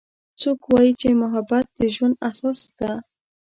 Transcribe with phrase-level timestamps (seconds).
[0.39, 2.91] څوک وایي چې محبت د ژوند اساس ده